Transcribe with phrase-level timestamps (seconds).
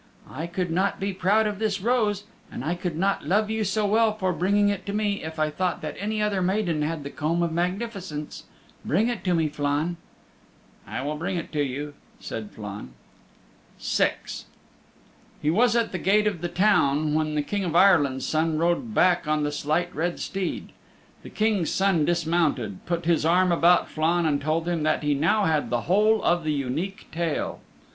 [0.31, 3.85] "I could not be proud of this rose, and I could not love you so
[3.85, 7.11] well for bringing it to me if I thought that any other maiden had the
[7.11, 8.45] Comb of Magnificence.
[8.83, 9.97] Bring it to me, Flann."
[10.87, 12.93] "I will bring it to you," said Flann.
[13.79, 14.13] VI
[15.39, 18.95] He was at the gate of the town when the King of Ireland's Son rode
[18.95, 20.71] back on the Slight Red Steed.
[21.21, 25.45] The King's Son dismounted, put his arm about Flann and told him that he now
[25.45, 27.59] had the whole of the Unique Tale.